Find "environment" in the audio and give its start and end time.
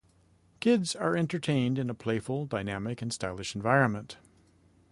3.53-4.17